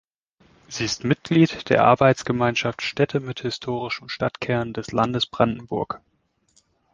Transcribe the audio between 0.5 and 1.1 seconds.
Sie ist